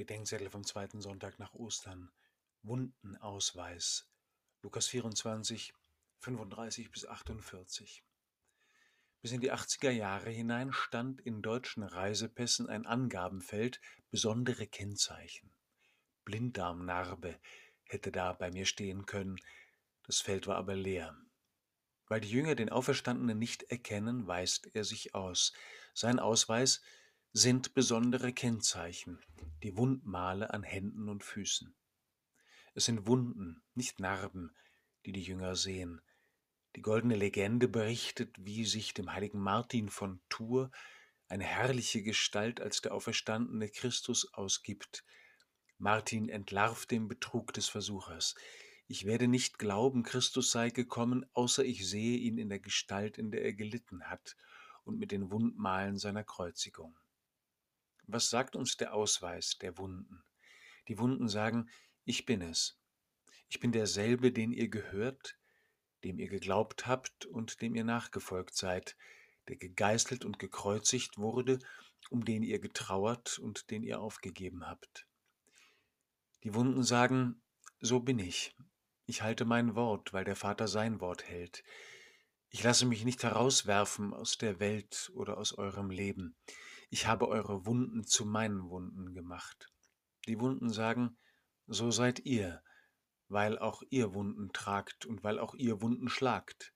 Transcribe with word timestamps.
Bedenkzettel 0.00 0.48
vom 0.48 0.64
zweiten 0.64 1.02
Sonntag 1.02 1.38
nach 1.38 1.52
Ostern. 1.52 2.10
Wundenausweis. 2.62 4.08
Lukas 4.62 4.86
24, 4.86 5.74
35 6.20 6.90
bis 6.90 7.04
48. 7.04 8.02
Bis 9.20 9.32
in 9.32 9.42
die 9.42 9.52
80er 9.52 9.90
Jahre 9.90 10.30
hinein 10.30 10.72
stand 10.72 11.20
in 11.20 11.42
deutschen 11.42 11.82
Reisepässen 11.82 12.70
ein 12.70 12.86
Angabenfeld 12.86 13.78
besondere 14.10 14.66
Kennzeichen. 14.66 15.52
Blinddarmnarbe 16.24 17.38
hätte 17.84 18.10
da 18.10 18.32
bei 18.32 18.50
mir 18.50 18.64
stehen 18.64 19.04
können, 19.04 19.36
das 20.04 20.22
Feld 20.22 20.46
war 20.46 20.56
aber 20.56 20.76
leer. 20.76 21.14
Weil 22.06 22.22
die 22.22 22.30
Jünger 22.30 22.54
den 22.54 22.70
Auferstandenen 22.70 23.38
nicht 23.38 23.64
erkennen, 23.64 24.26
weist 24.26 24.74
er 24.74 24.84
sich 24.84 25.14
aus. 25.14 25.52
Sein 25.92 26.18
Ausweis 26.18 26.80
sind 27.34 27.74
besondere 27.74 28.32
Kennzeichen, 28.32 29.20
die 29.62 29.76
Wundmale 29.76 30.52
an 30.52 30.62
Händen 30.62 31.08
und 31.08 31.24
Füßen. 31.24 31.74
Es 32.74 32.84
sind 32.84 33.06
Wunden, 33.06 33.62
nicht 33.74 34.00
Narben, 34.00 34.54
die 35.04 35.12
die 35.12 35.22
Jünger 35.22 35.56
sehen. 35.56 36.00
Die 36.76 36.82
goldene 36.82 37.16
Legende 37.16 37.68
berichtet, 37.68 38.36
wie 38.38 38.64
sich 38.64 38.94
dem 38.94 39.12
heiligen 39.12 39.40
Martin 39.40 39.88
von 39.88 40.20
Tours 40.28 40.70
eine 41.28 41.44
herrliche 41.44 42.02
Gestalt 42.02 42.60
als 42.60 42.80
der 42.80 42.94
auferstandene 42.94 43.68
Christus 43.68 44.32
ausgibt. 44.34 45.04
Martin 45.78 46.28
entlarvt 46.28 46.90
den 46.90 47.08
Betrug 47.08 47.52
des 47.52 47.68
Versuchers. 47.68 48.34
Ich 48.86 49.06
werde 49.06 49.28
nicht 49.28 49.58
glauben, 49.58 50.02
Christus 50.02 50.50
sei 50.50 50.70
gekommen, 50.70 51.24
außer 51.32 51.64
ich 51.64 51.88
sehe 51.88 52.18
ihn 52.18 52.38
in 52.38 52.48
der 52.48 52.58
Gestalt, 52.58 53.18
in 53.18 53.30
der 53.30 53.44
er 53.44 53.52
gelitten 53.52 54.04
hat 54.04 54.36
und 54.84 54.98
mit 54.98 55.12
den 55.12 55.30
Wundmalen 55.30 55.96
seiner 55.96 56.24
Kreuzigung. 56.24 56.98
Was 58.12 58.28
sagt 58.28 58.56
uns 58.56 58.76
der 58.76 58.92
Ausweis 58.92 59.58
der 59.58 59.78
Wunden? 59.78 60.22
Die 60.88 60.98
Wunden 60.98 61.28
sagen, 61.28 61.70
ich 62.04 62.26
bin 62.26 62.42
es. 62.42 62.76
Ich 63.48 63.60
bin 63.60 63.70
derselbe, 63.70 64.32
den 64.32 64.52
ihr 64.52 64.68
gehört, 64.68 65.38
dem 66.02 66.18
ihr 66.18 66.28
geglaubt 66.28 66.86
habt 66.86 67.26
und 67.26 67.60
dem 67.60 67.74
ihr 67.76 67.84
nachgefolgt 67.84 68.56
seid, 68.56 68.96
der 69.48 69.56
gegeißelt 69.56 70.24
und 70.24 70.38
gekreuzigt 70.40 71.18
wurde, 71.18 71.60
um 72.10 72.24
den 72.24 72.42
ihr 72.42 72.58
getrauert 72.58 73.38
und 73.38 73.70
den 73.70 73.84
ihr 73.84 74.00
aufgegeben 74.00 74.66
habt. 74.66 75.06
Die 76.42 76.54
Wunden 76.54 76.82
sagen, 76.82 77.40
so 77.80 78.00
bin 78.00 78.18
ich. 78.18 78.56
Ich 79.06 79.22
halte 79.22 79.44
mein 79.44 79.74
Wort, 79.76 80.12
weil 80.12 80.24
der 80.24 80.36
Vater 80.36 80.66
sein 80.66 81.00
Wort 81.00 81.24
hält. 81.24 81.62
Ich 82.48 82.64
lasse 82.64 82.86
mich 82.86 83.04
nicht 83.04 83.22
herauswerfen 83.22 84.12
aus 84.12 84.36
der 84.36 84.58
Welt 84.58 85.12
oder 85.14 85.38
aus 85.38 85.52
eurem 85.56 85.90
Leben. 85.90 86.34
Ich 86.92 87.06
habe 87.06 87.28
eure 87.28 87.66
Wunden 87.66 88.04
zu 88.04 88.26
meinen 88.26 88.68
Wunden 88.68 89.14
gemacht. 89.14 89.72
Die 90.26 90.40
Wunden 90.40 90.70
sagen, 90.70 91.16
so 91.68 91.92
seid 91.92 92.18
ihr, 92.26 92.64
weil 93.28 93.60
auch 93.60 93.84
ihr 93.90 94.12
Wunden 94.12 94.52
tragt 94.52 95.06
und 95.06 95.22
weil 95.22 95.38
auch 95.38 95.54
ihr 95.54 95.80
Wunden 95.82 96.08
schlagt. 96.08 96.72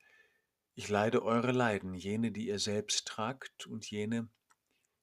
Ich 0.74 0.88
leide 0.88 1.24
eure 1.24 1.50
Leiden, 1.50 1.94
jene, 1.94 2.30
die 2.30 2.46
ihr 2.46 2.60
selbst 2.60 3.08
tragt 3.08 3.66
und 3.66 3.90
jene, 3.90 4.28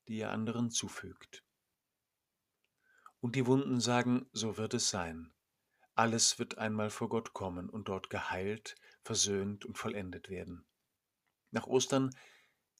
die 0.07 0.17
ihr 0.17 0.31
anderen 0.31 0.71
zufügt. 0.71 1.43
Und 3.19 3.35
die 3.35 3.45
Wunden 3.45 3.81
sagen, 3.81 4.29
so 4.31 4.57
wird 4.57 4.73
es 4.73 4.89
sein. 4.89 5.33
Alles 5.93 6.39
wird 6.39 6.57
einmal 6.57 6.89
vor 6.89 7.09
Gott 7.09 7.33
kommen 7.33 7.69
und 7.69 7.89
dort 7.89 8.09
geheilt, 8.09 8.75
versöhnt 9.03 9.65
und 9.65 9.77
vollendet 9.77 10.29
werden. 10.29 10.65
Nach 11.51 11.67
Ostern 11.67 12.15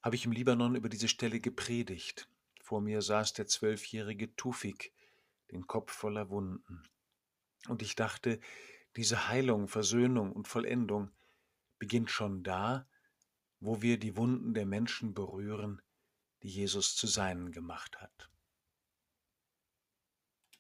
habe 0.02 0.16
ich 0.16 0.26
im 0.26 0.32
Libanon 0.32 0.76
über 0.76 0.90
diese 0.90 1.08
Stelle 1.08 1.40
gepredigt. 1.40 2.28
Vor 2.62 2.82
mir 2.82 3.02
saß 3.02 3.34
der 3.34 3.48
zwölfjährige 3.48 4.36
Tufik, 4.36 4.94
den 5.52 5.68
Kopf 5.68 5.92
voller 5.92 6.30
Wunden. 6.30 6.84
Und 7.68 7.82
ich 7.82 7.96
dachte, 7.96 8.40
diese 8.96 9.28
Heilung, 9.28 9.68
Versöhnung 9.68 10.32
und 10.32 10.48
Vollendung 10.48 11.12
beginnt 11.80 12.10
schon 12.10 12.44
da, 12.44 12.88
wo 13.60 13.82
wir 13.82 13.98
die 13.98 14.18
Wunden 14.18 14.54
der 14.54 14.66
Menschen 14.66 15.14
berühren, 15.14 15.82
die 16.44 16.50
Jesus 16.50 16.96
zu 16.96 17.08
seinen 17.08 17.52
gemacht 17.52 18.02
hat. 18.02 18.30